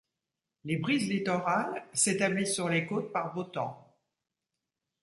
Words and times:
Les 0.63 0.77
brises 0.77 1.07
littorales 1.09 1.83
s'établissent 1.93 2.55
sur 2.55 2.67
les 2.67 2.87
côtes 2.87 3.11
par 3.13 3.31
beau 3.35 3.43
temps. 3.43 3.99